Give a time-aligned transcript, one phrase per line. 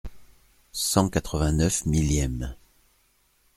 [0.73, 2.55] Cent quatre-vingt-neuf millième.